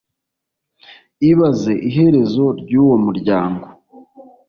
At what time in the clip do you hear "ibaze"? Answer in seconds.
1.31-1.73